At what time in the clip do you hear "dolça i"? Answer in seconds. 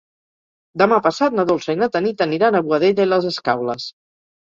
1.51-1.81